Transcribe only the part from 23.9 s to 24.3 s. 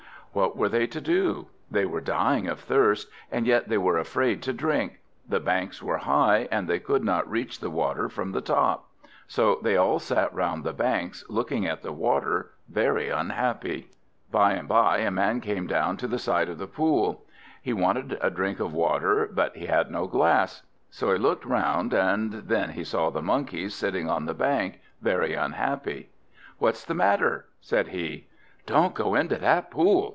on